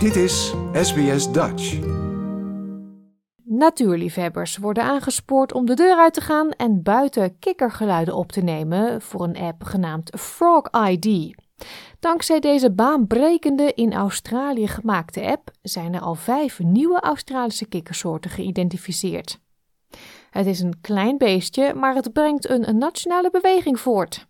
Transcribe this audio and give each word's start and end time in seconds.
Dit 0.00 0.16
is 0.16 0.54
SBS 0.72 1.32
Dutch. 1.32 1.78
Natuurliefhebbers 3.44 4.56
worden 4.56 4.82
aangespoord 4.82 5.52
om 5.52 5.66
de 5.66 5.74
deur 5.74 5.96
uit 5.96 6.14
te 6.14 6.20
gaan 6.20 6.50
en 6.50 6.82
buiten 6.82 7.38
kikkergeluiden 7.38 8.14
op 8.14 8.32
te 8.32 8.40
nemen 8.40 9.02
voor 9.02 9.22
een 9.22 9.36
app 9.36 9.62
genaamd 9.62 10.20
Frog 10.20 10.70
ID. 10.88 11.36
Dankzij 11.98 12.40
deze 12.40 12.72
baanbrekende 12.72 13.72
in 13.74 13.92
Australië 13.92 14.68
gemaakte 14.68 15.22
app 15.22 15.50
zijn 15.62 15.94
er 15.94 16.00
al 16.00 16.14
vijf 16.14 16.58
nieuwe 16.58 17.00
Australische 17.00 17.66
kikkersoorten 17.66 18.30
geïdentificeerd. 18.30 19.40
Het 20.30 20.46
is 20.46 20.60
een 20.60 20.80
klein 20.80 21.18
beestje, 21.18 21.74
maar 21.74 21.94
het 21.94 22.12
brengt 22.12 22.48
een 22.48 22.78
nationale 22.78 23.30
beweging 23.30 23.80
voort. 23.80 24.28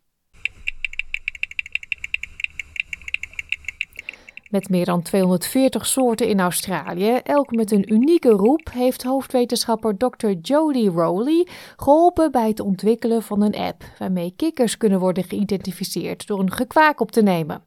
Met 4.50 4.68
meer 4.68 4.84
dan 4.84 5.02
240 5.02 5.86
soorten 5.86 6.28
in 6.28 6.40
Australië, 6.40 7.10
elk 7.10 7.50
met 7.50 7.70
een 7.70 7.92
unieke 7.92 8.28
roep, 8.28 8.70
heeft 8.72 9.02
hoofdwetenschapper 9.02 9.96
Dr. 9.96 10.30
Jodie 10.42 10.90
Rowley 10.90 11.46
geholpen 11.76 12.30
bij 12.30 12.48
het 12.48 12.60
ontwikkelen 12.60 13.22
van 13.22 13.42
een 13.42 13.56
app 13.56 13.84
waarmee 13.98 14.32
kikkers 14.36 14.76
kunnen 14.76 14.98
worden 14.98 15.24
geïdentificeerd 15.24 16.26
door 16.26 16.40
een 16.40 16.52
gekwaak 16.52 17.00
op 17.00 17.10
te 17.10 17.22
nemen. 17.22 17.62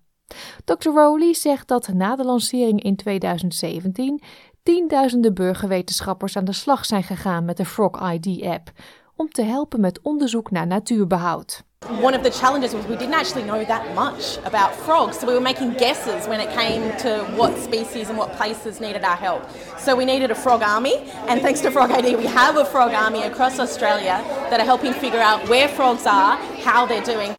Dr. 0.64 0.90
Rowley 0.90 1.34
zegt 1.34 1.68
dat 1.68 1.88
na 1.88 2.16
de 2.16 2.24
lancering 2.24 2.84
in 2.84 2.96
2017 2.96 4.22
tienduizenden 4.64 5.34
burgerwetenschappers 5.34 6.38
aan 6.38 6.46
de 6.46 6.54
slag 6.54 6.86
zijn 6.86 7.04
gegaan 7.04 7.46
met 7.46 7.58
de 7.58 7.66
Frog 7.66 8.12
ID-app 8.12 8.72
om 9.16 9.30
te 9.30 9.42
helpen 9.42 9.80
met 9.80 10.00
onderzoek 10.02 10.52
naar 10.52 10.68
natuurbehoud. 10.68 11.64
One 12.02 12.18
of 12.18 12.24
the 12.24 12.32
challenges 12.32 12.74
was 12.74 12.86
we 12.86 12.96
didn't 12.96 13.14
actually 13.14 13.44
know 13.44 13.66
that 13.66 13.94
much 13.94 14.38
about 14.44 14.76
frogs, 14.76 15.20
so 15.20 15.26
we 15.28 15.34
were 15.34 15.42
making 15.42 15.78
guesses 15.78 16.28
when 16.28 16.40
it 16.40 16.50
came 16.56 16.96
to 16.98 17.10
what 17.36 17.52
species 17.58 18.08
and 18.08 18.18
what 18.18 18.36
places 18.36 18.80
needed 18.80 19.04
our 19.04 19.18
help. 19.18 19.42
So 19.78 19.96
we 19.96 20.06
needed 20.06 20.32
a 20.32 20.36
frog 20.36 20.62
army, 20.62 20.96
and 21.28 21.42
thanks 21.42 21.62
to 21.62 21.72
Frog 21.72 21.92
ID, 21.92 22.16
we 22.16 22.28
have 22.28 22.60
a 22.60 22.66
frog 22.66 22.94
army 22.94 23.24
across 23.24 23.60
Australia 23.60 24.22
that 24.50 24.60
are 24.60 24.66
helping 24.66 24.94
figure 24.94 25.22
out 25.22 25.50
where 25.50 25.68
frogs 25.68 26.06
are, 26.06 26.38
how 26.64 26.88
they're 26.88 27.14
doing. 27.14 27.36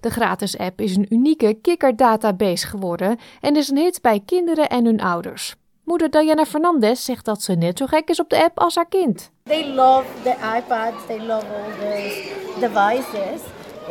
De 0.00 0.10
gratis 0.10 0.58
app 0.58 0.80
is 0.80 0.96
een 0.96 1.06
unieke 1.08 1.54
kikkerdatabase 1.62 2.66
geworden 2.66 3.18
en 3.40 3.56
is 3.56 3.68
een 3.68 3.76
hit 3.76 4.00
bij 4.02 4.20
kinderen 4.24 4.68
en 4.68 4.84
hun 4.84 5.00
ouders. 5.00 5.54
Moeder 5.90 6.10
Diana 6.10 6.44
Fernandez 6.44 7.04
zegt 7.04 7.24
dat 7.24 7.42
ze 7.42 7.52
net 7.52 7.78
zo 7.78 7.86
gek 7.86 8.08
is 8.08 8.20
op 8.20 8.28
de 8.30 8.42
app 8.44 8.58
als 8.58 8.74
haar 8.74 8.88
kind. 8.88 9.30
They 9.42 9.74
love 9.74 10.04
the 10.22 10.34
iPads, 10.58 11.06
they 11.06 11.18
love 11.18 11.46
all 11.46 11.70
the 11.78 12.34
devices. 12.60 13.40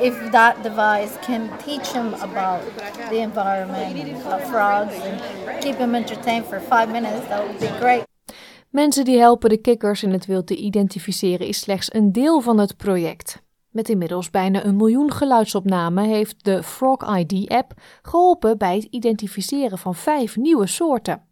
If 0.01 0.29
that 0.29 0.55
device 0.63 1.19
can 1.19 1.49
teach 1.65 1.91
them 1.91 2.13
about 2.13 2.59
the 3.09 3.15
environment, 3.15 4.21
frogs, 4.47 4.93
and 4.93 5.21
keep 5.59 5.77
them 5.77 5.95
entertained 5.95 6.45
for 6.45 6.59
five 6.59 6.87
minutes, 6.91 7.27
that 7.27 7.39
would 7.39 7.59
be 7.59 7.67
great. 7.79 8.03
Mensen 8.69 9.03
die 9.03 9.19
helpen 9.19 9.49
de 9.49 9.57
kikkers 9.57 10.03
in 10.03 10.11
het 10.11 10.25
wild 10.25 10.47
te 10.47 10.55
identificeren 10.55 11.47
is 11.47 11.59
slechts 11.59 11.93
een 11.93 12.11
deel 12.11 12.41
van 12.41 12.57
het 12.57 12.77
project. 12.77 13.41
Met 13.69 13.89
inmiddels 13.89 14.29
bijna 14.29 14.65
een 14.65 14.75
miljoen 14.75 15.11
geluidsopnamen 15.11 16.03
heeft 16.03 16.43
de 16.43 16.63
Frog 16.63 17.17
ID-app 17.17 17.73
geholpen 18.01 18.57
bij 18.57 18.75
het 18.75 18.87
identificeren 18.89 19.77
van 19.77 19.95
vijf 19.95 20.35
nieuwe 20.35 20.67
soorten. 20.67 21.27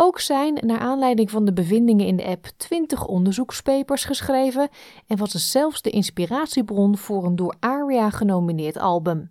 Ook 0.00 0.20
zijn, 0.20 0.58
naar 0.66 0.78
aanleiding 0.78 1.30
van 1.30 1.44
de 1.44 1.52
bevindingen 1.52 2.06
in 2.06 2.16
de 2.16 2.24
app, 2.24 2.46
20 2.56 3.06
onderzoekspapers 3.06 4.04
geschreven 4.04 4.68
en 5.06 5.16
was 5.16 5.32
het 5.32 5.42
zelfs 5.42 5.82
de 5.82 5.90
inspiratiebron 5.90 6.96
voor 6.96 7.24
een 7.24 7.36
door 7.36 7.54
ARIA 7.60 8.10
genomineerd 8.10 8.78
album. 8.78 9.30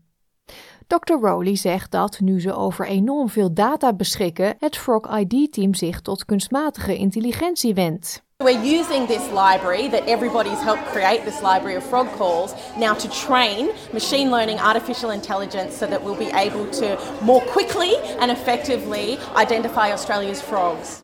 Dr. 0.88 1.14
Rowley 1.14 1.56
zegt 1.56 1.92
dat, 1.92 2.20
nu 2.20 2.42
ze 2.42 2.54
over 2.54 2.88
enorm 2.88 3.30
veel 3.30 3.54
data 3.54 3.94
beschikken, 3.94 4.56
het 4.60 4.78
Frog 4.78 5.18
ID-team 5.18 5.74
zich 5.74 6.02
tot 6.02 6.26
kunstmatige 6.26 6.98
intelligentie 6.98 7.74
wendt. 7.74 8.26
We're 8.44 8.64
using 8.64 9.08
this 9.08 9.32
library 9.32 9.88
that 9.88 10.08
everybody's 10.08 10.62
helped 10.62 10.86
create, 10.92 11.24
this 11.24 11.42
library 11.42 11.76
of 11.76 11.84
frog 11.84 12.08
calls, 12.18 12.54
now 12.78 12.94
to 12.94 13.10
train 13.10 13.72
machine 13.92 14.30
learning 14.30 14.60
artificial 14.60 15.10
intelligence 15.10 15.76
so 15.76 15.88
that 15.88 16.04
we'll 16.04 16.18
be 16.18 16.32
able 16.34 16.70
to 16.70 16.98
more 17.22 17.42
quickly 17.42 17.96
and 18.20 18.30
effectively 18.30 19.18
identify 19.36 19.92
Australia's 19.92 20.42
frogs. 20.42 21.02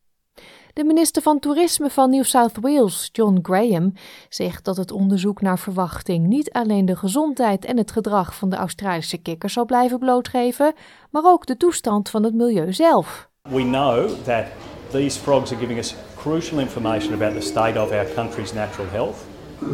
De 0.74 0.84
minister 0.84 1.22
van 1.22 1.40
Toerisme 1.40 1.90
van 1.90 2.10
New 2.10 2.24
South 2.24 2.58
Wales, 2.62 3.10
John 3.12 3.40
Graham, 3.42 3.94
zegt 4.30 4.66
dat 4.66 4.78
het 4.78 4.92
onderzoek 4.92 5.42
naar 5.42 5.60
verwachting 5.60 6.28
niet 6.28 6.52
alleen 6.52 6.86
de 6.86 6.96
gezondheid 6.96 7.66
en 7.66 7.78
het 7.78 7.92
gedrag 7.92 8.36
van 8.36 8.50
de 8.50 8.56
Australische 8.56 9.18
kikkers 9.18 9.54
zal 9.54 9.66
blijven 9.66 10.00
blootgeven, 10.00 10.74
maar 11.10 11.24
ook 11.26 11.46
de 11.46 11.58
toestand 11.58 12.10
van 12.10 12.24
het 12.24 12.34
milieu 12.34 12.74
zelf. 12.74 13.30
We 13.50 13.64
know 13.64 14.10
that 14.24 14.46
these 14.94 15.18
frogs 15.18 15.52
are 15.52 15.60
giving 15.60 15.80
us 15.80 15.96
crucial 16.16 16.60
information 16.60 17.14
about 17.14 17.34
the 17.34 17.42
state 17.42 17.76
of 17.78 17.92
our 17.92 18.06
country's 18.06 18.54
natural 18.54 18.88
health. 18.88 19.26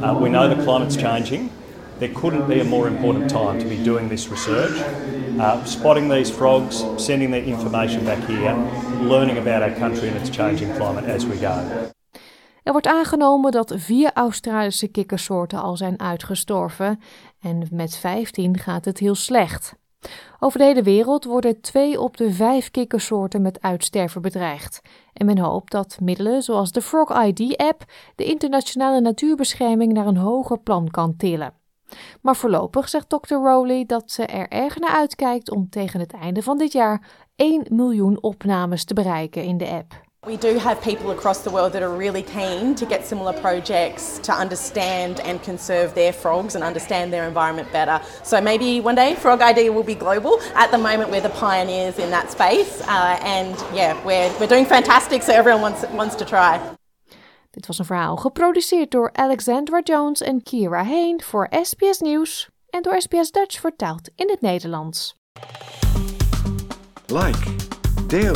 Uh, 0.01 0.17
we 0.19 0.29
know 0.29 0.47
the 0.47 0.63
climate's 0.63 0.95
changing. 0.95 1.51
There 1.99 2.13
couldn't 2.13 2.47
be 2.47 2.61
a 2.61 2.63
more 2.63 2.87
important 2.87 3.29
time 3.29 3.59
to 3.59 3.65
be 3.65 3.83
doing 3.83 4.07
this 4.09 4.29
research. 4.29 4.77
Uh, 5.37 5.63
spotting 5.65 6.09
these 6.09 6.31
frogs, 6.31 6.85
sending 6.97 7.31
the 7.31 7.43
information 7.43 8.05
back 8.05 8.23
here, 8.27 8.55
learning 9.01 9.37
about 9.37 9.61
our 9.61 9.75
country 9.75 10.07
and 10.07 10.17
its 10.17 10.29
changing 10.29 10.73
climate 10.75 11.05
as 11.05 11.25
we 11.25 11.37
go. 11.37 11.89
Er 12.63 12.71
wordt 12.71 12.87
aangenomen 12.87 13.51
dat 13.51 13.73
vier 13.75 14.11
Australische 14.13 14.87
kikkersoorten 14.87 15.61
al 15.61 15.77
zijn 15.77 15.99
uitgestorven 15.99 16.99
en 17.39 17.67
met 17.71 17.97
15 17.97 18.57
gaat 18.57 18.85
het 18.85 18.97
heel 18.97 19.15
slecht. 19.15 19.73
Over 20.39 20.59
de 20.59 20.65
hele 20.65 20.83
wereld 20.83 21.23
worden 21.23 21.61
twee 21.61 22.01
op 22.01 22.17
de 22.17 22.31
vijf 22.31 22.71
kikkersoorten 22.71 23.41
met 23.41 23.61
uitsterven 23.61 24.21
bedreigd. 24.21 24.81
En 25.13 25.25
men 25.25 25.37
hoopt 25.37 25.71
dat 25.71 25.97
middelen 26.01 26.43
zoals 26.43 26.71
de 26.71 26.81
Frog 26.81 27.23
ID-app 27.23 27.83
de 28.15 28.23
internationale 28.23 29.01
natuurbescherming 29.01 29.93
naar 29.93 30.07
een 30.07 30.17
hoger 30.17 30.59
plan 30.59 30.89
kan 30.89 31.15
tillen. 31.15 31.53
Maar 32.21 32.35
voorlopig 32.35 32.89
zegt 32.89 33.09
Dr. 33.09 33.33
Rowley 33.33 33.85
dat 33.85 34.11
ze 34.11 34.25
er 34.25 34.47
erg 34.47 34.79
naar 34.79 34.95
uitkijkt 34.95 35.51
om 35.51 35.69
tegen 35.69 35.99
het 35.99 36.13
einde 36.13 36.43
van 36.43 36.57
dit 36.57 36.71
jaar 36.71 37.07
1 37.35 37.65
miljoen 37.69 38.21
opnames 38.23 38.83
te 38.83 38.93
bereiken 38.93 39.43
in 39.43 39.57
de 39.57 39.67
app. 39.67 40.07
We 40.25 40.35
do 40.35 40.57
have 40.57 40.81
people 40.81 41.11
across 41.11 41.43
the 41.43 41.49
world 41.49 41.71
that 41.71 41.81
are 41.81 41.95
really 41.95 42.23
keen 42.23 42.75
to 42.75 42.85
get 42.85 43.05
similar 43.05 43.31
projects 43.31 44.19
to 44.19 44.33
understand 44.33 45.21
and 45.21 45.41
conserve 45.41 45.95
their 45.95 46.11
frogs 46.11 46.55
and 46.55 46.63
understand 46.63 47.13
their 47.13 47.25
environment 47.25 47.71
better. 47.71 48.01
So 48.23 48.41
maybe 48.41 48.81
one 48.81 48.95
day 48.95 49.15
Frog 49.15 49.41
ID 49.41 49.69
will 49.69 49.83
be 49.83 49.95
global. 49.95 50.41
At 50.55 50.71
the 50.71 50.77
moment, 50.77 51.09
we're 51.09 51.21
the 51.21 51.29
pioneers 51.29 51.97
in 51.99 52.09
that 52.11 52.31
space, 52.31 52.81
uh, 52.81 53.17
and 53.23 53.55
yeah, 53.73 53.95
we're, 54.05 54.29
we're 54.39 54.47
doing 54.47 54.65
fantastic. 54.65 55.23
So 55.23 55.31
everyone 55.31 55.61
wants, 55.61 55.85
wants 55.93 56.15
to 56.15 56.25
try. 56.25 56.59
Dit 57.51 57.67
was 57.67 57.79
een 57.79 57.85
verhaal 57.85 58.15
geproduceerd 58.15 58.91
door 58.91 59.09
Alexandra 59.13 59.79
Jones 59.83 60.21
en 60.21 60.43
Kira 60.43 60.83
Hain 60.83 61.21
voor 61.23 61.47
SBS 61.61 61.99
Nieuws 61.99 62.49
en 62.69 62.81
door 62.81 63.01
SBS 63.01 63.31
Dutch 63.31 63.59
vertaald 63.59 64.09
in 64.15 64.29
het 64.29 64.41
Nederlands. 64.41 65.17
Like, 67.07 67.55
deel, 68.07 68.35